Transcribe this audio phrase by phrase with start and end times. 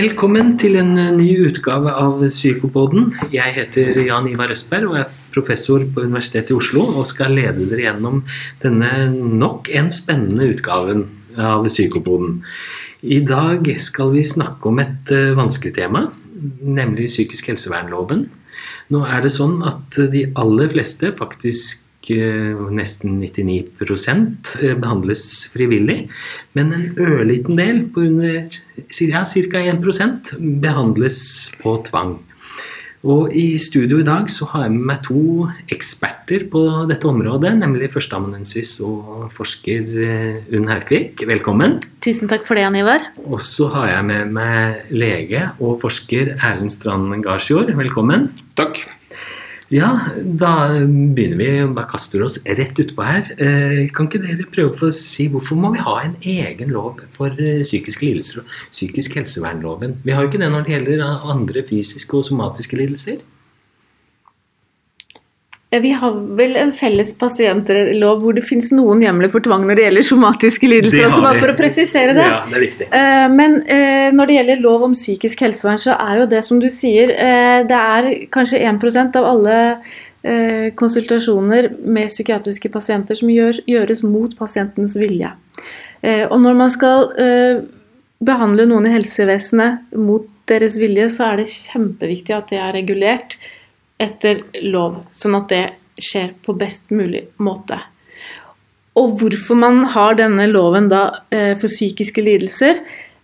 [0.00, 3.10] Velkommen til en eh, ny utgave av Psykopoden.
[3.34, 7.66] Jeg heter Jan Ivar Østberg og er professor på Universitetet i Oslo og skal lede
[7.68, 8.22] dere gjennom
[8.62, 11.04] denne nok en spennende utgaven
[11.36, 12.38] av Psykopoden.
[13.02, 16.06] I dag skal vi snakke om et eh, vanskelig tema,
[16.64, 18.24] nemlig psykisk helsevernloven.
[18.94, 21.89] Nå er det sånn at de aller fleste faktisk
[22.74, 23.68] nesten 99
[24.62, 26.08] eh, behandles frivillig.
[26.58, 28.50] Men en ørliten del, på under
[29.00, 29.62] ja, ca.
[29.62, 31.20] 1 behandles
[31.62, 32.18] på tvang.
[33.00, 37.54] Og I studio i dag så har jeg med meg to eksperter på dette området.
[37.56, 41.24] Nemlig førsteamanuensis og forsker eh, Unn Herkvik.
[41.30, 41.78] Velkommen.
[42.04, 43.08] Tusen takk for det, Jan Ivar.
[43.24, 47.72] Og så har jeg med meg lege og forsker Erlend Strand Garsjord.
[47.80, 48.28] Velkommen.
[48.60, 48.84] Takk.
[49.70, 49.88] Ja,
[50.18, 51.50] da begynner vi.
[51.76, 53.28] Bare kaster oss rett utpå her.
[53.38, 57.38] Eh, kan ikke dere prøve å si hvorfor må vi ha en egen lov for
[57.38, 60.00] eh, psykiske lidelser psykisk helsevernloven?
[60.02, 63.22] Vi har jo ikke det når det gjelder andre fysiske og somatiske lidelser.
[65.70, 69.84] Vi har vel en felles pasientlov hvor det finnes noen hjemler for tvang når det
[69.84, 71.04] gjelder somatiske lidelser.
[71.06, 72.24] også bare for å presisere det.
[72.26, 72.96] Ja, det er.
[72.98, 76.58] Eh, men eh, når det gjelder lov om psykisk helsevern, så er jo det som
[76.58, 79.58] du sier eh, Det er kanskje 1% av alle
[80.76, 85.30] konsultasjoner med psykiatriske pasienter som gjøres mot pasientens vilje.
[86.28, 87.06] Og når man skal
[88.20, 93.38] behandle noen i helsevesenet mot deres vilje, så er det kjempeviktig at det er regulert
[94.00, 95.66] etter lov, sånn at det
[96.00, 97.78] skjer på best mulig måte.
[98.98, 102.74] Og hvorfor man har denne loven da eh, for psykiske lidelser,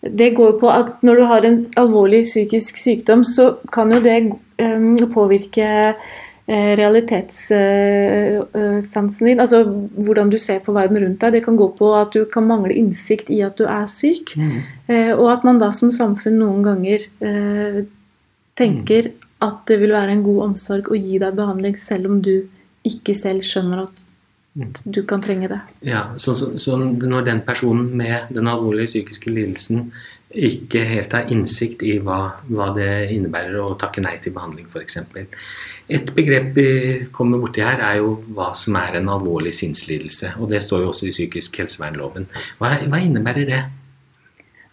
[0.07, 4.17] det går på at når du har en alvorlig psykisk sykdom, så kan jo det
[4.63, 11.33] eh, påvirke eh, realitetssansen din, altså hvordan du ser på verden rundt deg.
[11.35, 14.59] Det kan gå på at du kan mangle innsikt i at du er syk, mm.
[15.19, 16.99] og at man da som samfunn noen ganger
[18.57, 19.11] tenker
[19.45, 22.35] at det vil være en god omsorg å gi deg behandling selv om du
[22.87, 24.05] ikke selv skjønner at
[24.57, 24.73] mm.
[24.95, 25.61] du kan trenge det.
[25.85, 29.91] Ja, så, så, så, når den personen med den alvorlige psykiske lidelsen
[30.37, 32.21] ikke helt har innsikt i hva,
[32.51, 34.99] hva det innebærer å takke nei til behandling, f.eks.
[35.87, 36.69] Et begrep vi
[37.15, 40.33] kommer borti her, er jo hva som er en alvorlig sinnslidelse.
[40.43, 42.27] Og det står jo også i psykisk helsevernloven.
[42.59, 43.61] Hva, hva innebærer det?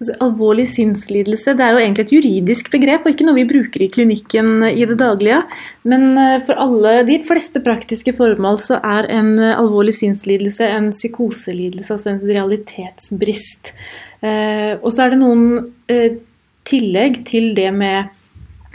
[0.03, 3.86] Altså, alvorlig sinnslidelse det er jo egentlig et juridisk begrep, og ikke noe vi bruker
[3.86, 5.38] i klinikken i det daglige.
[5.88, 10.90] Men eh, for alle de fleste praktiske formål så er en eh, alvorlig sinnslidelse en
[10.91, 13.72] psykoselidelse, altså en realitetsbrist.
[14.19, 15.72] Eh, og så er det noen
[16.68, 18.12] tillegg til det med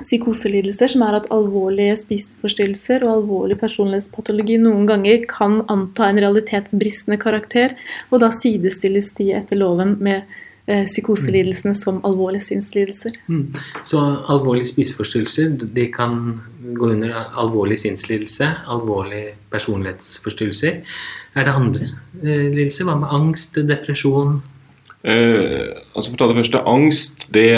[0.01, 7.21] psykoselidelser, som er at alvorlige spiseforstyrrelser og alvorlig personlighetspatologi noen ganger kan anta en realitetsbristende
[7.21, 7.77] karakter,
[8.09, 13.15] og da sidestilles de etter loven med psykoselidelsene som alvorlige sinnslidelser.
[13.27, 13.47] Mm.
[13.87, 16.19] Så alvorlige spiseforstyrrelser de kan
[16.77, 20.83] gå under alvorlig sinnslidelse, alvorlige personlighetsforstyrrelser.
[21.35, 21.91] Er det andre
[22.23, 22.89] eh, lidelser?
[22.89, 24.41] Hva med angst, depresjon?
[25.05, 27.51] Eh, altså For å ta det første, angst det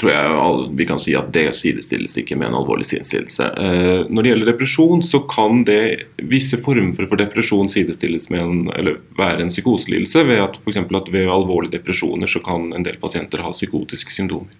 [0.00, 3.46] tror jeg vi kan si at det sidestilles ikke med en alvorlig sinnslidelse.
[3.46, 5.78] Eh, når det gjelder depresjon, så kan det
[6.18, 10.80] visse former for depresjon sidestilles med en, eller være en psykoselidelse ved at f.eks.
[10.82, 14.58] at ved alvorlige depresjoner så kan en del pasienter ha psykotiske symptomer.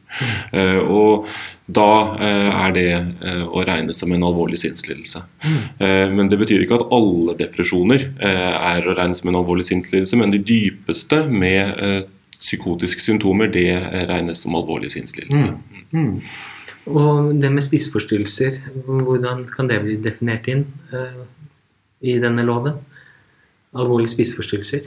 [0.54, 0.86] Mm.
[0.94, 1.26] Og
[1.66, 2.88] da eh, er det
[3.50, 5.24] å regne som en alvorlig sinnslidelse.
[5.42, 5.60] Mm.
[6.14, 10.32] Men det betyr ikke at alle depresjoner er å regne som en alvorlig sinnslidelse, men
[10.34, 12.06] de dypeste med
[12.44, 13.68] psykotiske symptomer, det
[14.10, 15.54] regnes som alvorlig sinnslidelse.
[15.92, 15.94] Mm.
[15.94, 16.18] Mm.
[16.86, 21.24] Og det med spiseforstyrrelser, hvordan kan det bli definert inn uh,
[22.04, 22.76] i denne loven?
[23.74, 24.84] Alvorlige spiseforstyrrelser?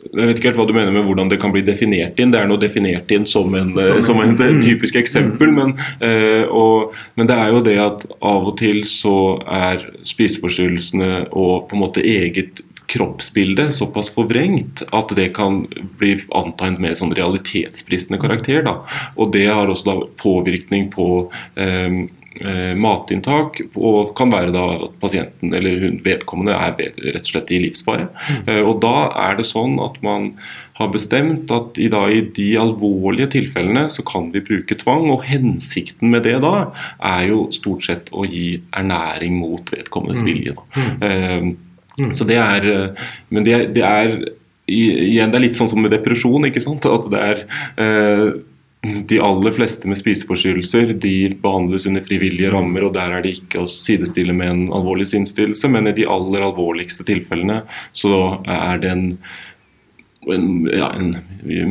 [0.00, 2.30] Jeg vet ikke helt hva du mener med hvordan det kan bli definert inn.
[2.32, 4.60] Det er nå definert inn som en, som en, som en mm.
[4.64, 5.52] typisk eksempel.
[5.56, 11.30] Men, uh, og, men, det er jo det at av og til så er spiseforstyrrelsene
[11.30, 15.62] og på en måte eget kroppsbildet såpass forvrengt at det kan
[16.00, 18.64] bli antegnet med sånn realitetsbristende karakter.
[18.66, 18.80] Da.
[19.16, 21.06] Og det har også da påvirkning på
[21.60, 22.00] eh,
[22.40, 26.74] eh, matinntak, og kan være da at pasienten eller hun, vedkommende er
[27.14, 28.08] rett og slett i livsfare.
[28.10, 28.42] Mm.
[28.46, 28.96] Eh, og da
[29.28, 30.32] er det sånn at man
[30.80, 35.26] har bestemt at i, da, i de alvorlige tilfellene så kan vi bruke tvang, og
[35.28, 40.30] hensikten med det da er jo stort sett å gi ernæring mot vedkommendes mm.
[40.30, 40.56] vilje.
[40.56, 41.66] Da.
[41.98, 42.12] Mm.
[42.16, 44.14] Så det er, eh, men det, det, er
[44.70, 46.46] igjen, det er litt sånn som med depresjon.
[46.48, 46.86] ikke sant?
[46.86, 47.42] At det er
[47.80, 48.24] eh,
[48.80, 53.64] de aller fleste med spiseforstyrrelser de behandles under frivillige rammer, og der er det ikke
[53.64, 57.60] å sidestille med en alvorlig sinnsstillelse, men i de aller alvorligste tilfellene
[57.92, 59.04] så er det en
[60.28, 61.16] en, ja, en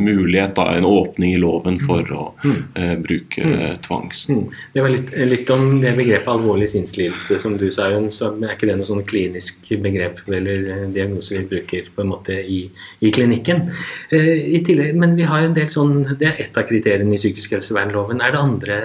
[0.04, 2.64] mulighet, da, en åpning i loven for å Mm.
[2.74, 3.76] eh, bruke mm.
[3.84, 4.10] tvang.
[4.28, 4.44] Mm.
[4.72, 8.10] Det var litt, litt om det begrepet alvorlig sinnslidelse som du sa, Jon.
[8.10, 12.10] Så er ikke det noe sånn klinisk begrep eller eh, diagnose vi bruker på en
[12.10, 12.64] måte i,
[13.00, 13.70] i klinikken.
[14.10, 17.20] Eh, I tillegg, men vi har en del sånn Det er ett av kriteriene i
[17.20, 18.20] psykisk helsevernloven.
[18.20, 18.76] Er det andre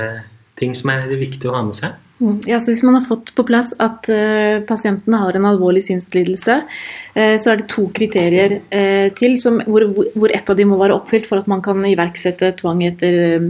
[0.60, 2.02] ting som er viktig å ha med seg?
[2.16, 2.38] Mm.
[2.48, 6.54] Ja, så Hvis man har fått på plass at uh, pasientene har en alvorlig sinnslidelse,
[6.64, 10.78] uh, så er det to kriterier uh, til som, hvor, hvor, ett av de må
[10.80, 13.50] være oppfylt for at man kan iverksette tvang etter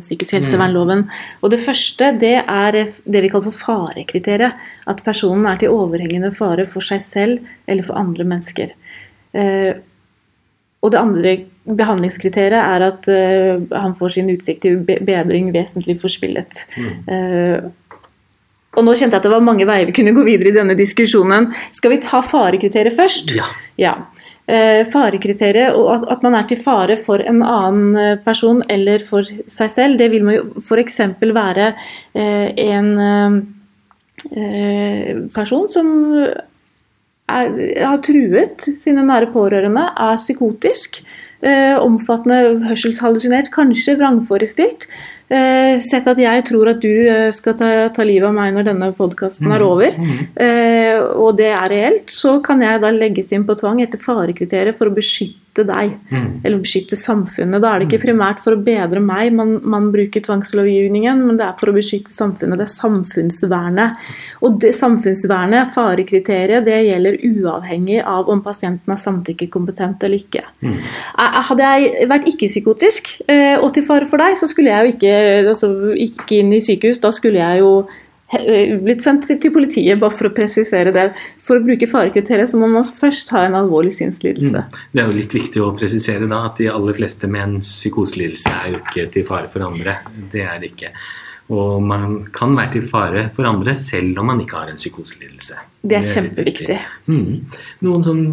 [0.00, 1.04] psykisk helsevernloven.
[1.44, 4.64] Og Det første det er det vi kaller for farekriteriet.
[4.88, 8.72] At personen er til overhengende fare for seg selv eller for andre mennesker.
[10.80, 11.32] og det andre
[11.66, 13.08] behandlingskriteriet er at
[13.74, 16.62] han får sin utsikt til bedring vesentlig forspillet.
[16.78, 17.72] Mm.
[18.76, 20.76] Og nå kjente jeg at det var mange veier vi kunne gå videre i denne
[20.78, 21.48] diskusjonen.
[21.74, 23.32] Skal vi ta farekriteriet først?
[23.36, 23.48] Ja.
[23.80, 23.94] ja.
[24.46, 29.26] Eh, farekriteriet, og at, at, man er til fare for en annen person eller for
[29.50, 31.00] seg selv, det vil man jo f.eks.
[31.18, 31.72] være
[32.14, 32.92] eh, en
[34.30, 35.90] eh, person som
[36.22, 41.02] er, har truet sine nære pårørende, er psykotisk,
[41.40, 44.88] eh, omfattende hørselshallusinert, kanskje vrangforestilt.
[45.26, 48.68] Eh, sett at jeg tror at du eh, skal ta, ta livet av meg når
[48.68, 49.96] denne podkasten er over,
[50.38, 54.78] eh, og det er reelt, så kan jeg da legges inn på tvang etter farekriteriet
[54.78, 56.40] for å beskytte deg, Mm.
[56.44, 57.60] eller beskytte samfunnet.
[57.60, 61.46] Da er det ikke primært for å bedre meg man, man bruker tvangslovgivningen, men det
[61.46, 62.58] er for å beskytte samfunnet.
[62.58, 63.96] Det er samfunnsvernet.
[64.42, 70.44] Og det samfunnsvernet, farekriteriet, det gjelder uavhengig av om pasienten er samtykkekompetent eller ikke.
[70.62, 70.74] Mm.
[70.76, 74.96] Eh, Hadde jeg vært ikke-psykotisk eh, og til fare for deg, så skulle jeg jo
[74.96, 75.14] ikke,
[75.52, 77.00] altså, ikke inn i sykehus.
[77.00, 77.86] Da skulle jeg jo
[78.26, 81.10] blitt sendt til politiet, bare for å presisere det.
[81.46, 84.64] For å bruke farekriteriet så må man først ha en alvorlig sinnslidelse.
[84.92, 88.50] Det er jo litt viktig å presisere da at de aller fleste med en psykoselidelse
[88.50, 90.00] er jo ikke til fare for andre.
[90.32, 90.92] Det er det ikke.
[91.54, 95.60] Og man kan være til fare for andre selv om man ikke har en psykoselidelse.
[95.86, 96.78] Det er kjempeviktig.
[97.06, 97.44] Mm.
[97.86, 98.24] Noen sånn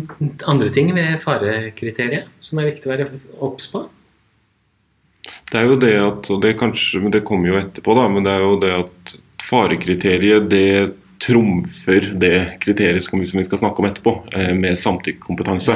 [0.49, 3.11] andre ting ved farekriteriet som er viktig å være
[3.45, 3.83] obs på?
[5.51, 8.25] Det er jo det at, og det kanskje, men det kommer jo etterpå, da, men
[8.25, 9.13] det er jo det at
[9.53, 10.67] farekriteriet det
[11.23, 15.75] trumfer det kriteriet som vi skal snakke om etterpå, eh, med samtykkekompetanse.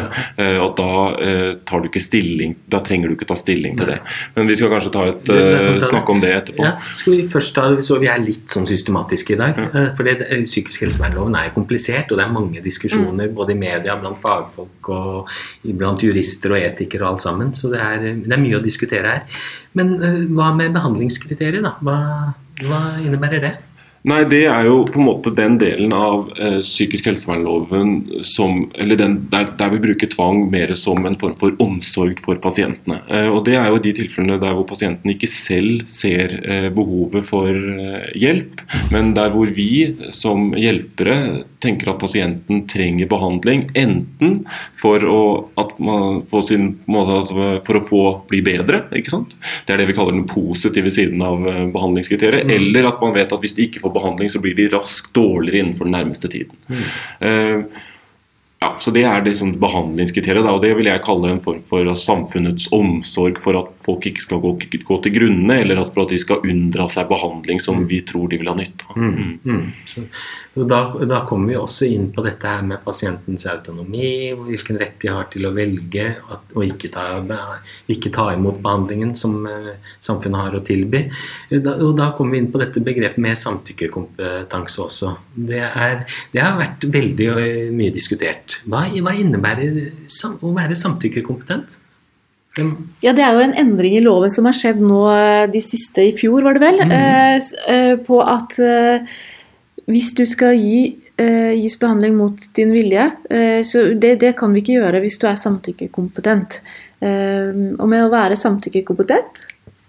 [0.63, 0.89] Og da
[1.23, 3.99] eh, tar du ikke stilling, da trenger du ikke ta stilling til det.
[4.35, 6.65] Men vi skal kanskje ta et, eh, snakke om det etterpå.
[6.67, 9.57] Ja, skal vi først ta, så Vi er litt sånn systematiske i dag.
[9.57, 9.85] Ja.
[9.97, 13.95] For det, Psykisk helsevernloven er jo komplisert, og det er mange diskusjoner både i media,
[13.97, 15.31] blant fagfolk og
[15.63, 17.53] blant jurister og etikere og alt sammen.
[17.57, 19.23] Så det er, det er mye å diskutere her.
[19.73, 21.73] Men eh, hva med behandlingskriteriet, da?
[21.81, 21.97] Hva,
[22.61, 23.55] hva innebærer det?
[24.07, 28.95] Nei, det er jo på en måte den delen av eh, psykisk helsevernloven som Eller
[28.99, 33.01] den, der, der vi bruker tvang mer som en form for omsorg for pasientene.
[33.11, 37.27] Eh, og det er jo de tilfellene der hvor pasienten ikke selv ser eh, behovet
[37.27, 38.63] for eh, hjelp,
[38.93, 44.39] men der hvor vi som hjelpere tenker at pasienten trenger behandling enten
[44.77, 45.21] for å,
[45.59, 48.01] at man får sin, måte, altså, for å få
[48.31, 49.35] bli bedre, ikke sant?
[49.65, 53.33] det er det vi kaller den positive siden av behandlingskriteriet, behandlingskriteriet, eller at man vet
[53.33, 56.81] at hvis de ikke får behandling, så blir de raskt dårligere innenfor den nærmeste tiden.
[57.19, 57.61] Eh,
[58.59, 62.71] ja, så Det er liksom behandlingskriteriet, og det vil jeg kalle en form for samfunnets
[62.73, 64.55] omsorg for at folk ikke skal gå,
[64.87, 68.31] gå til grunne, eller at for at de skal unndra seg behandling som vi tror
[68.31, 68.97] de vil ha nytte av.
[68.97, 69.37] Mm.
[69.45, 69.61] Mm.
[69.85, 70.07] Så,
[70.65, 75.11] da, da kommer vi også inn på dette her med pasientens autonomi, hvilken rett de
[75.13, 77.05] har til å velge at, og ikke ta,
[77.93, 81.03] ikke ta imot behandlingen som eh, samfunnet har å tilby.
[81.51, 85.13] Da, og da kommer vi inn på dette begrepet med samtykkekompetanse også.
[85.35, 85.99] Det, er,
[86.33, 88.46] det har vært veldig eh, mye diskutert.
[88.67, 91.77] Hva, hva innebærer sam, å være samtykkekompetent?
[93.05, 96.01] Ja, det er jo en endring i loven som har skjedd nå eh, de siste
[96.07, 96.93] i fjor, var det vel, Mm.
[97.69, 99.05] eh, på at eh,
[99.87, 104.53] hvis du skal gi, eh, gis behandling mot din vilje, eh, så det, det kan
[104.53, 106.61] vi ikke gjøre hvis du er samtykkekompetent.
[106.99, 109.45] Eh, og med å være samtykkekompetent,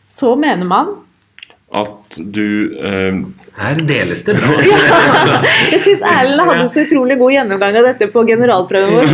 [0.07, 0.93] så mener man
[1.69, 3.17] At du eh,
[3.59, 4.55] Her deles det bra.
[5.73, 9.13] Jeg syns Erlend hadde så utrolig god gjennomgang av dette på generalprøven vår.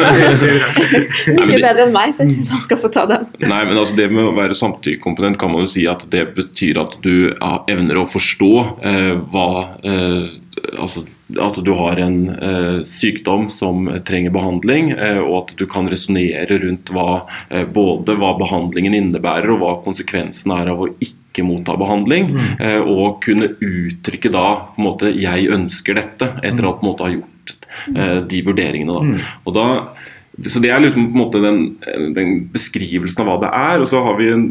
[1.40, 3.26] Mye bedre enn meg, så jeg syns han skal få ta den.
[3.42, 6.78] Nei, men altså Det med å være samtykkekomponent kan man jo si at det betyr
[6.84, 8.54] at du evner å forstå
[8.86, 9.50] eh, hva
[9.82, 10.40] eh,
[10.78, 11.02] Altså
[11.42, 16.60] at du har en eh, sykdom som trenger behandling, eh, og at du kan resonnere
[16.62, 21.74] rundt hva, eh, både hva behandlingen innebærer og hva konsekvensen er av å ikke motta
[21.80, 26.84] behandling, eh, og kunne uttrykke da på en måte 'jeg ønsker dette', etter å på
[26.84, 27.54] en måte ha gjort
[27.96, 28.92] eh, de vurderingene.
[28.92, 29.24] Da.
[29.46, 29.88] Og da
[30.42, 31.58] så Det er liksom på en måte den,
[32.14, 33.82] den, beskrivelsen av hva det er.
[33.84, 34.48] Og så har vi en,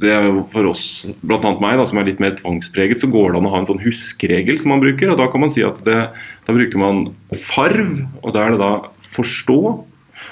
[0.00, 0.84] det er For oss,
[1.20, 1.52] bl.a.
[1.60, 3.82] meg, da, som er litt mer tvangspreget, så går det an å ha en sånn
[3.84, 5.12] huskeregel som man bruker.
[5.12, 5.98] og Da kan man si at det,
[6.46, 8.72] da bruker man farv, og da er det da
[9.12, 9.60] forstå.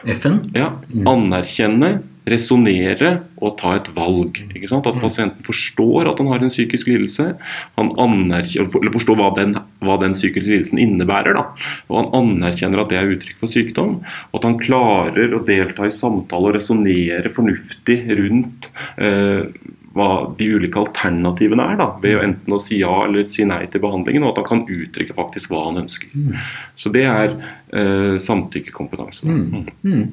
[0.09, 0.40] FN?
[0.57, 0.73] Ja,
[1.11, 1.99] Anerkjenne,
[2.32, 4.38] resonnere og ta et valg.
[4.38, 5.00] At mm.
[5.02, 7.30] pasienten forstår at han har en psykisk lidelse.
[7.78, 7.92] Han
[8.32, 11.38] eller forstår hva den, hva den psykiske lidelsen innebærer.
[11.38, 11.47] da,
[11.88, 13.99] og Han anerkjenner at det er uttrykk for sykdom.
[14.32, 19.49] Og at han klarer å delta i samtale og resonnere fornuftig rundt eh,
[19.98, 23.82] hva de ulike alternativene er, da, ved enten å si ja eller si nei til
[23.84, 26.12] behandlingen, og at han kan uttrykke faktisk hva han ønsker.
[26.14, 26.36] Mm.
[26.78, 29.28] Så det er eh, samtykkekompetanse.
[29.28, 29.66] Mm.
[29.82, 30.04] Mm.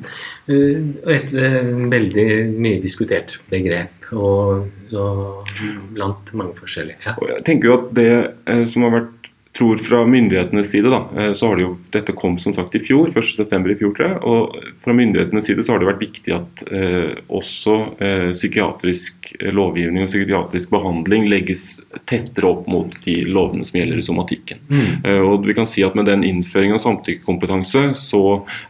[0.50, 5.54] Uh, et uh, veldig mye diskutert begrep, og, og
[5.96, 7.02] blant mange forskjellige.
[7.06, 7.16] Ja.
[7.36, 9.26] Jeg tenker jo at det eh, som har vært
[9.56, 12.82] tror fra myndighetenes side da, eh, så har det jo, Dette kom som sagt i
[12.84, 13.72] fjor, 1.9.
[13.72, 14.18] i fjor, tror jeg.
[14.28, 19.25] og Fra myndighetenes side så har det vært viktig at eh, også eh, psykiatrisk
[19.56, 21.66] lovgivning og psykiatrisk behandling legges
[22.10, 24.62] tettere opp mot de lovene som gjelder i somatikken.
[24.70, 24.88] Mm.
[25.06, 28.22] Eh, og vi kan si at Med den innføringen av samtykkekompetanse så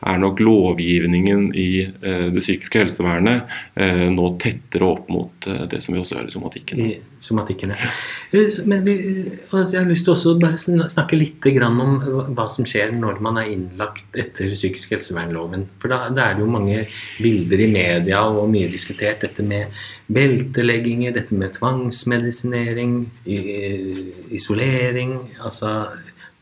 [0.06, 5.96] er nok lovgivningen i eh, det psykiske helsevernet eh, nå tettere opp mot det som
[5.96, 6.84] vi også gjør i somatikken.
[6.86, 7.90] I somatikken, ja.
[8.70, 8.96] Men vi,
[9.26, 13.52] jeg har lyst til også bare snakke litt om hva som skjer når man er
[13.54, 15.66] innlagt etter psykisk helsevernloven.
[15.82, 16.86] For da, da, er det jo mange
[17.22, 19.74] bilder i media og mye diskutert dette med
[20.08, 22.98] beltelegginger, dette med tvangsmedisinering,
[24.36, 25.88] isolering altså,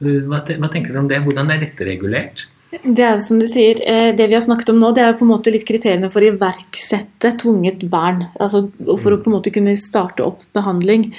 [0.03, 1.21] hva, tenker du om det?
[1.23, 2.47] Hvordan er dette regulert?
[2.73, 5.17] Det er jo som du sier, eh, det vi har snakket om nå, det er
[5.17, 8.25] på en måte litt kriteriene for å iverksette tvunget vern.
[8.41, 11.11] Altså for å på en måte kunne starte opp behandling.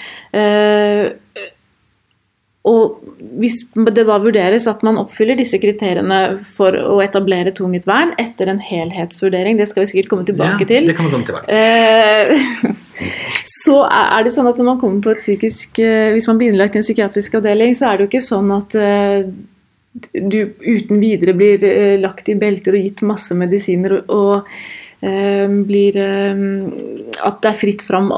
[2.64, 2.96] Og
[3.40, 8.48] hvis det da vurderes at man oppfyller disse kriteriene for å etablere tvunget vern etter
[8.48, 11.52] en helhetsvurdering, det skal vi sikkert komme tilbake ja, til, det kan vi komme tilbake.
[11.52, 12.72] Eh,
[13.64, 16.54] så er det sånn at når man kommer på et psykisk eh, Hvis man blir
[16.54, 19.28] innlagt i en psykiatrisk avdeling, så er det jo ikke sånn at eh,
[20.16, 21.68] du uten videre blir
[22.00, 24.48] lagt i belter og gitt masse medisiner og,
[25.66, 26.42] blir eh,
[27.24, 28.08] At det er fritt fram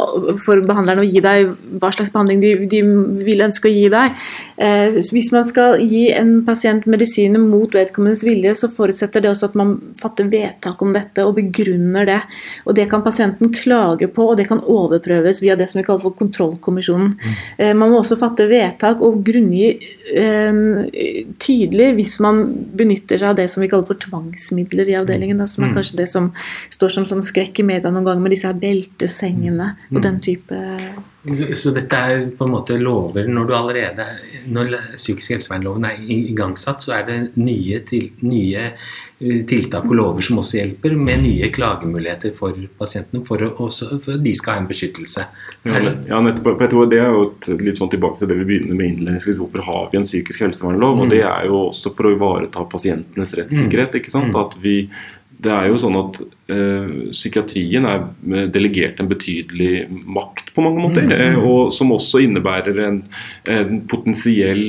[0.43, 1.51] for behandlerne å gi deg
[1.81, 2.81] hva slags behandling de, de
[3.27, 4.15] vil ønske å gi deg.
[4.57, 9.51] Eh, hvis man skal gi en pasient medisiner mot vedkommendes vilje, så forutsetter det også
[9.51, 12.19] at man fatter vedtak om dette og begrunner det.
[12.65, 16.05] Og Det kan pasienten klage på, og det kan overprøves via det som vi kaller
[16.07, 17.15] for kontrollkommisjonen.
[17.17, 17.79] Mm.
[17.79, 19.75] Man må også fatte vedtak og grunngi
[21.43, 22.43] tydelig hvis man
[22.79, 25.41] benytter seg av det som vi kaller for tvangsmidler i avdelingen.
[25.41, 25.79] Da, som er mm.
[25.79, 26.31] kanskje det som
[26.77, 30.63] står som sånn skrekk i media noen ganger med disse her beltesengene og den type
[31.27, 34.07] så, så, dette er på en måte lover Når du allerede
[34.53, 40.23] Når psykisk helsevernloven er igangsatt, så er det nye, til, nye eh, tiltak og lover
[40.23, 45.27] som også hjelper, med nye klagemuligheter for pasientene, for, at de skal ha en beskyttelse.
[45.67, 46.63] Ja, ja nettopp.
[46.63, 49.41] Jeg tror Det er jo et, litt sånn tilbake til det vi begynner med innledningsvis.
[49.43, 50.95] Hvorfor har vi en psykisk helsevernlov?
[50.95, 51.03] Mm.
[51.03, 53.99] og Det er jo også for å ivareta pasientenes rettssikkerhet.
[53.99, 54.31] ikke sant?
[54.31, 54.43] Mm.
[54.45, 54.77] At vi
[55.47, 56.21] det er jo sånn at
[56.53, 58.05] eh, Psykiatrien er
[58.53, 61.07] delegert en betydelig makt på mange måter.
[61.07, 61.15] Mm.
[61.17, 63.01] Eh, og Som også innebærer en,
[63.57, 64.67] en potensiell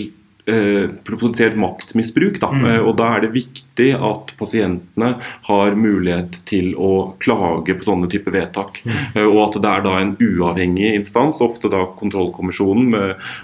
[0.47, 2.39] eh, potensielt maktmisbruk.
[2.41, 2.51] Da.
[2.51, 2.65] Mm.
[2.65, 5.13] Eh, og da er det viktig at pasientene
[5.49, 8.81] har mulighet til å klage på sånne typer vedtak.
[8.85, 8.95] Mm.
[9.15, 12.95] Eh, og at det er da en uavhengig instans, ofte da kontrollkommisjonen.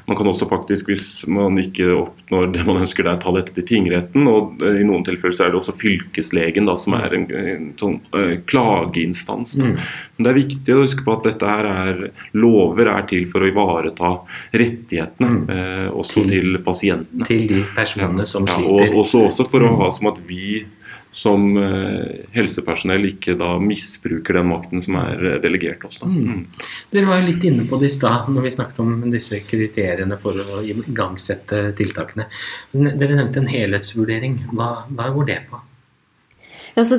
[0.08, 3.68] Man kan også faktisk, hvis man ikke oppnår det man ønsker, der, ta dette til
[3.68, 4.28] tingretten.
[4.30, 8.00] Og i noen tilfeller så er det også fylkeslegen da, som er en, en sånn
[8.50, 8.54] klageinstans.
[8.54, 9.58] klageinstans.
[9.58, 9.78] Mm.
[10.16, 12.04] Men det er viktig å huske på at dette her er
[12.38, 14.14] lover er til for å ivareta
[14.54, 15.42] rettighetene mm.
[15.56, 17.28] eh, også til, til, pasientene.
[17.30, 18.94] Til de personene som ja, sliter.
[18.94, 19.82] Og også, også for å mm.
[19.82, 20.62] ha som at vi
[21.14, 26.00] som eh, helsepersonell ikke da misbruker den makten som er eh, delegert oss.
[26.02, 26.16] Mm.
[26.30, 26.72] Mm.
[26.94, 30.18] Dere var jo litt inne på det i stad når vi snakket om disse kriteriene
[30.22, 32.30] for å igangsette tiltakene.
[32.74, 34.40] Dere nevnte en helhetsvurdering.
[34.54, 35.62] Hva, hva går det på?
[36.74, 36.98] Altså,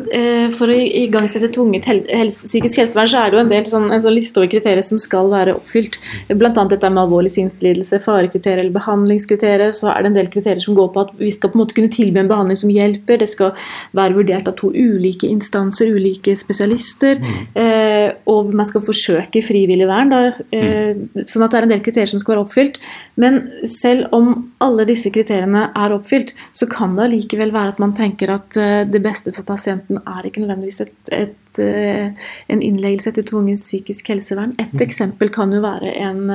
[0.54, 4.14] for å igangsette tvunget helse, psykisk helsevern, så er det jo en del sånn, sånn
[4.14, 5.98] liste over kriterier som skal være oppfylt.
[6.30, 6.52] Bl.a.
[6.70, 9.74] dette med alvorlig sinnslidelse, farekriterier eller behandlingskriterier.
[9.74, 11.76] Så er det en del kriterier som går på at vi skal på en måte
[11.78, 13.18] kunne tilby en behandling som hjelper.
[13.22, 13.66] Det skal
[13.98, 17.18] være vurdert av to ulike instanser, ulike spesialister.
[17.18, 17.34] Mm.
[17.64, 20.14] Eh, og man skal forsøke frivillig vern.
[20.14, 20.22] Da,
[20.54, 21.26] eh, mm.
[21.26, 22.78] Sånn at det er en del kriterier som skal være oppfylt.
[23.18, 24.30] Men selv om
[24.62, 28.86] alle disse kriteriene er oppfylt, så kan det allikevel være at man tenker at eh,
[28.86, 32.12] det beste for pasienten pasienten er ikke nødvendigvis et, et, eh,
[32.48, 34.54] en innleggelse etter tvungent psykisk helsevern.
[34.58, 34.82] Et mm.
[34.84, 36.30] eksempel kan jo være en,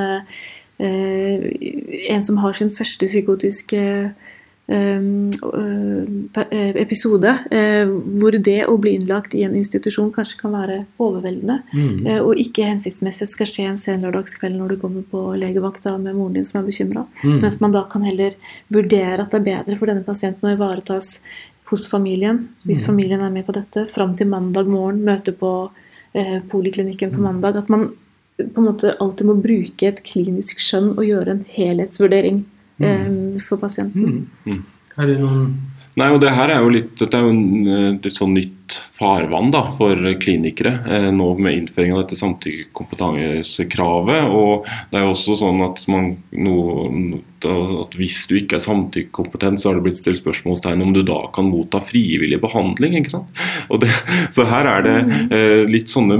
[0.79, 1.43] eh,
[2.09, 4.13] en som har sin første psykotiske
[6.77, 7.31] episode
[8.21, 12.05] hvor det å bli innlagt i en institusjon kanskje kan være overveldende Mm.
[12.21, 16.33] og ikke hensiktsmessig skal skje en sen lørdagskveld når du kommer på legevakta med moren
[16.33, 17.07] din som er bekymra.
[17.23, 17.41] Mm.
[17.41, 18.37] Mens man da kan heller
[18.69, 21.21] vurdere at det er bedre for denne pasienten å ivaretas
[21.69, 25.53] hos familien, hvis familien er med på dette, fram til mandag morgen, møte på
[26.17, 27.59] eh, poliklinikken på mandag.
[27.61, 27.91] At man
[28.39, 32.43] på en måte alltid må bruke et klinisk skjønn og gjøre en helhetsvurdering
[32.79, 33.09] eh,
[33.43, 34.23] for pasienten.
[34.45, 34.63] Mm.
[34.95, 35.51] Har du noen
[35.97, 38.75] Nei, og det her er jo litt, Dette er jo en, eh, litt sånn nytt
[38.95, 44.23] farvann da, for klinikere eh, nå med innføring av dette samtykkekompetansekravet.
[44.29, 46.55] Og det er jo også sånn at, man, no,
[47.47, 51.19] at hvis du ikke er samtykkekompetent, så har det blitt stilt spørsmålstegn om du da
[51.35, 52.97] kan motta frivillig behandling.
[52.99, 53.43] ikke sant?
[53.79, 53.89] Det,
[54.35, 54.95] så her er det
[55.31, 56.19] eh, litt sånne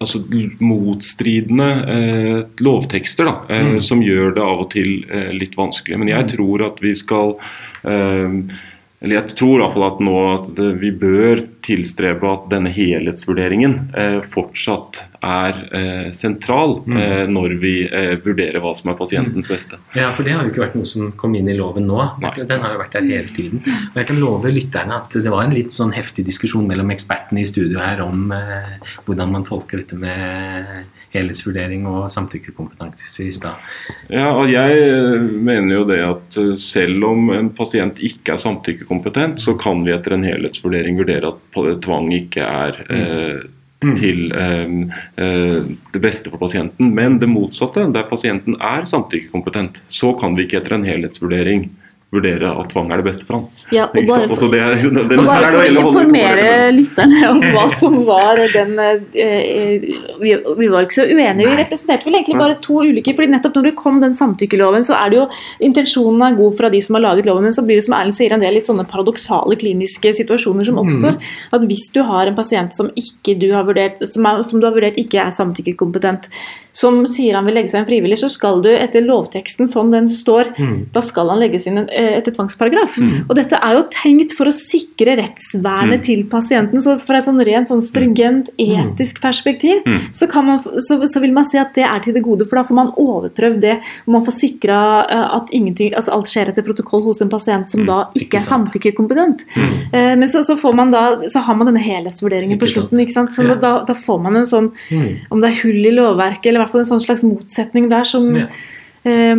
[0.00, 0.22] altså,
[0.64, 3.80] motstridende eh, lovtekster da, eh, Mm.
[3.80, 5.98] som gjør det av og til eh, litt vanskelig.
[5.98, 7.36] Men jeg tror at vi skal
[7.84, 8.40] eh,
[9.04, 12.70] eller jeg tror i hvert fall at nå at det, vi bør tilstrebe at denne
[12.74, 16.96] helhetsvurderingen eh, fortsatt er eh, sentral Mm.
[17.00, 17.72] eh, når vi
[18.24, 19.78] vurderer hva som er pasientens beste.
[19.96, 21.98] Ja, for det har jo ikke vært noe som kom inn i loven nå.
[22.20, 23.62] Den har jo vært der hele tiden.
[23.64, 27.40] Og jeg kan love lytterne at det var en litt sånn heftig diskusjon mellom ekspertene
[27.40, 28.28] i studio her om
[29.06, 33.60] hvordan man tolker dette med helhetsvurdering og samtykkekompetanse i stad.
[34.10, 39.54] Ja, og Jeg mener jo det at selv om en pasient ikke er samtykkekompetent, så
[39.58, 43.44] kan vi etter en helhetsvurdering vurdere at tvang ikke er eh,
[43.98, 44.74] til eh,
[45.20, 46.92] eh, det beste for pasienten.
[46.96, 51.68] Men det motsatte, der pasienten er samtykkekompetent, så kan vi ikke etter en helhetsvurdering
[52.14, 53.44] vurdere at tvang er det beste for han.
[53.74, 54.62] Ja, og bare for- det
[55.10, 59.84] den, Og bare for å informere lytterne om hva som var den eh,
[60.20, 61.48] vi, vi var ikke så uenige.
[61.50, 63.14] Vi representerte vel egentlig bare to ulike.
[63.16, 65.26] fordi nettopp når det kom den samtykkeloven, så er det jo
[65.68, 68.16] Intensjonen er god fra de som har laget loven, men så blir det som Erlend
[68.18, 71.16] sier, en del litt sånne paradoksale kliniske situasjoner som oppstår.
[71.54, 74.66] At hvis du har en pasient som, ikke du har vurdert, som, er, som du
[74.68, 76.28] har vurdert ikke er samtykkekompetent,
[76.74, 80.08] som sier han vil legge seg inn frivillig, så skal du etter lovteksten sånn den
[80.10, 80.52] står,
[80.94, 82.98] da skal han legges inn en- eh, etter tvangsparagraf.
[83.28, 86.82] Og dette er jo tenkt for å sikre rettsvernet til pasienten.
[86.84, 91.34] Så fra et sånn rent sånn stringent etisk perspektiv så, kan man, så, så vil
[91.36, 93.76] man si at det er til det gode, for da får man overprøvd det.
[94.06, 94.78] Og man får sikra
[95.38, 99.46] at altså alt skjer etter protokoll hos en pasient som da ikke er samtykkekompetent.
[99.94, 103.00] Eh, men så, så, får man da, så har man denne helhetsvurderingen på slutten.
[103.02, 103.34] ikke sant?
[103.34, 103.54] Så Ja.
[103.60, 104.70] da, da får man en sånn
[105.30, 108.04] Om det er hull i lovverket, eller i hvert fall en sånn slags motsetning der
[108.08, 108.46] som Ja.
[109.04, 109.36] Eh,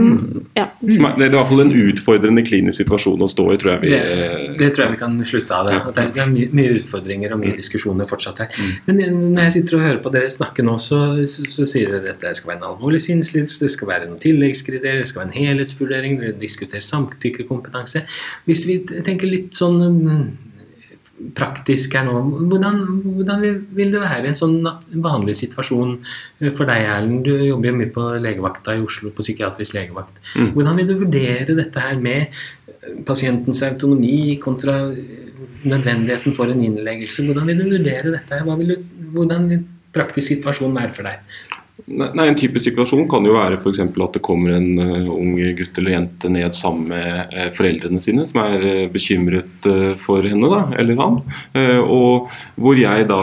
[0.56, 0.66] ja.
[0.82, 3.90] Det er i hvert fall en utfordrende klinisk situasjon å stå i, tror jeg vi
[3.96, 5.66] Det, det tror jeg vi kan slutte av.
[5.70, 5.96] det.
[6.14, 8.48] Det er- mye, mye utfordringer og mye diskusjoner fortsatt her.
[8.86, 9.02] Men
[9.34, 12.22] når jeg sitter og hører på dere snakke nå, så, så, så sier dere at
[12.22, 15.40] det skal være en alvorlig sinnslidelse, det skal være noen tilleggskriterier, det skal være en
[15.42, 18.06] helhetsvurdering, dere diskuterer samtykkekompetanse.
[18.46, 20.26] Hvis vi tenker litt sånn mm,
[21.36, 22.14] praktisk her nå,
[22.50, 22.80] hvordan,
[23.16, 24.58] hvordan vil- det være i en sånn
[25.02, 25.94] vanlig situasjon
[26.58, 27.24] for deg, Erlend?
[27.24, 30.20] Du jobber jo mye på legevakta i Oslo, på psykiatrisk legevakt.
[30.36, 30.52] Mm.
[30.54, 35.24] Hvordan vil du vurdere dette her med eh, pasientens autonomi kontra eh,
[35.64, 37.24] nødvendigheten for en innleggelse?
[37.30, 38.30] Hvordan vil du vurdere dette?
[38.36, 38.44] her?
[38.44, 38.76] Hva vil du,
[39.16, 39.64] hvordan vil
[39.96, 41.20] praktisk situasjon være for deg?
[41.86, 45.76] Nei, En typisk situasjon kan jo være eksempel at det kommer en eh, ung gutt
[45.78, 49.68] eller jente ned sammen med eh, foreldrene sine, som er eh, bekymret
[50.02, 51.20] for henne da, eller han.
[51.84, 53.22] Og hvor jeg da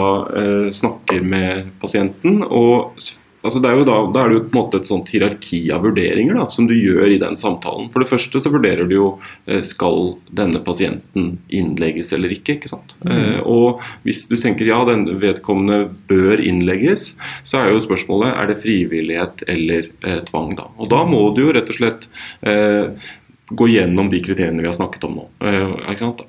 [0.74, 2.42] snakker med pasienten.
[2.44, 3.00] og
[3.42, 5.60] Altså det er jo da, da er det jo på en måte et sånt hierarki
[5.74, 7.90] av vurderinger da, som du gjør i den samtalen.
[7.92, 9.08] For det første så vurderer du jo
[9.46, 12.56] eh, skal denne pasienten innlegges eller ikke.
[12.58, 12.96] ikke sant?
[13.06, 17.12] Eh, og hvis du tenker ja, den vedkommende bør innlegges,
[17.48, 20.54] så er jo spørsmålet er det frivillighet eller eh, tvang.
[20.58, 20.68] da.
[20.78, 22.08] Og da må du jo rett og slett
[22.46, 23.10] eh,
[23.56, 25.24] gå gjennom de kriteriene vi har snakket om nå.
[25.44, 25.72] Eh?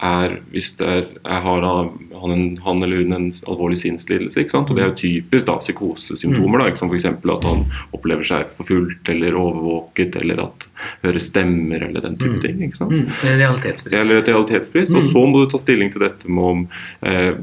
[0.04, 1.92] Er, hvis det er, har han,
[2.32, 4.72] en, han eller hun en alvorlig sinnslidelse, ikke sant?
[4.72, 7.08] og det er jo typisk da psykosesymptomer, da, f.eks.
[7.08, 10.68] at han opplever seg forfulgt eller overvåket, eller at
[11.06, 12.62] hører stemmer eller den type ting.
[12.68, 12.96] ikke sant?
[12.96, 14.00] Mm, realitetsbrist.
[14.00, 14.96] Eller et realitetsbrist.
[14.98, 16.66] Og så må du ta stilling til dette med om
[17.08, 17.34] eh,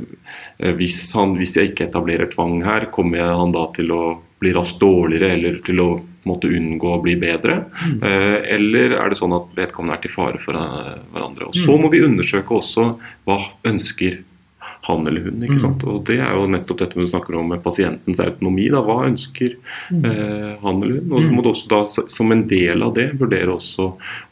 [0.58, 4.04] eh, hvis, han, hvis jeg ikke etablerer tvang her, kommer jeg han da til å
[4.40, 5.90] bli raskt dårligere eller til å
[6.28, 7.62] måtte unngå å bli bedre?
[7.80, 8.00] Mm.
[8.56, 11.50] eller er det sånn at vedkommende er til fare for eh, hverandre?
[11.50, 12.90] Og Så må vi undersøke også
[13.28, 14.20] hva ønsker
[14.82, 15.42] han eller hun.
[15.44, 15.82] ikke sant?
[15.84, 18.68] Og Det er jo nettopp dette vi snakker om med pasientens autonomi.
[18.72, 21.12] da, Hva ønsker eh, han eller hun?
[21.12, 23.90] Og du må også da, som en del av det, vurdere også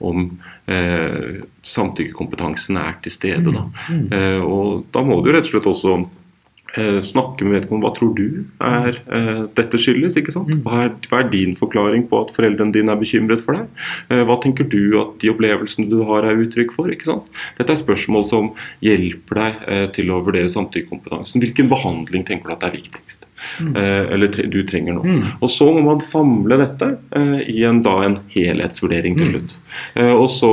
[0.09, 0.31] om
[0.67, 3.53] eh, samtykkekompetansen er til stede.
[3.53, 3.67] da.
[3.93, 6.07] Eh, og da må du rett og slett også eh,
[6.77, 10.19] snakke med vedkommende hva tror du er eh, dette skyldes.
[10.21, 10.51] ikke sant?
[10.65, 13.85] Hva er, hva er, din forklaring på at foreldrene dine er bekymret for deg?
[14.13, 16.91] Eh, hva tenker du at de opplevelsene du har er uttrykk for?
[16.93, 17.29] ikke sant?
[17.59, 18.51] Dette er spørsmål som
[18.85, 21.43] hjelper deg eh, til å vurdere samtykkekompetansen.
[21.45, 23.29] Hvilken behandling tenker du at er viktigst?
[23.63, 23.73] Mm.
[23.73, 25.07] Eh, eller tre, du trenger nå.
[25.07, 25.23] Mm.
[25.39, 29.35] Og så må man samle dette eh, i en, da, en helhetsvurdering til mm.
[29.35, 29.57] slutt.
[30.19, 30.53] og så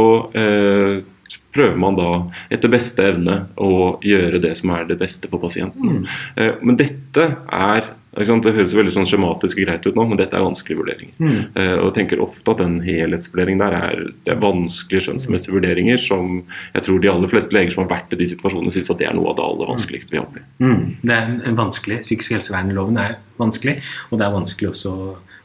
[1.56, 2.10] prøver man da
[2.54, 6.02] etter beste evne å gjøre det som er det beste for pasienten.
[6.02, 6.10] Mm.
[6.36, 10.38] Eh, men dette er det høres veldig sånn skjematisk og greit ut nå, men dette
[10.38, 11.16] er vanskelige vurderinger.
[11.20, 11.40] Mm.
[11.52, 16.00] Uh, og jeg tenker ofte at den helhetsvurderingen der er, det er vanskelige skjønnsmessige vurderinger
[16.00, 16.38] som
[16.78, 19.10] jeg tror de aller fleste leger som har vært i de situasjonene, syns at det
[19.10, 20.48] er noe av det aller vanskeligste vi har opplevd.
[20.64, 20.86] Mm.
[21.04, 22.00] Det er vanskelig.
[22.06, 24.96] Psykisk helsevernloven er vanskelig, og det er vanskelig også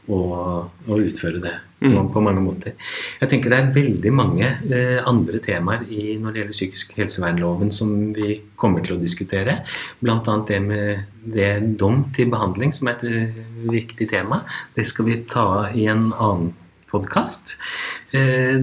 [0.09, 0.19] å,
[0.65, 1.97] å utføre det mm.
[2.13, 2.73] på mange måter.
[3.19, 7.73] Jeg tenker Det er veldig mange eh, andre temaer i, når det gjelder psykisk helsevernloven
[7.73, 9.59] som vi kommer til å diskutere.
[10.01, 10.37] Bl.a.
[10.47, 14.41] det med det dom til behandling, som er et uh, viktig tema.
[14.73, 16.55] Det skal vi ta i en annen
[16.91, 17.55] podkast.
[18.11, 18.57] Eh,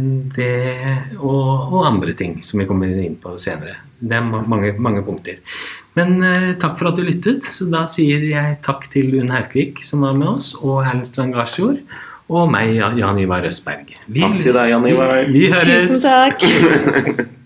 [1.16, 3.78] og, og, andre ting som vi kommer inn på senere.
[3.98, 5.40] Det er mange, mange punkter.
[5.98, 7.46] Men eh, takk for at du lyttet.
[7.46, 11.34] Så da sier jeg takk til Unn Haukvik som var med oss, og Erlend Strand
[11.36, 11.82] Garsjord
[12.28, 13.94] og meg, Jan Ivar Østberg.
[14.06, 15.14] Vi, Takk til deg, Jan Ivar.
[15.24, 15.88] Vi, vi høres.
[15.96, 17.28] Tusen takk.